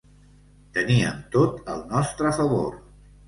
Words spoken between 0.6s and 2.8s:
Teníem tot al nostre favor.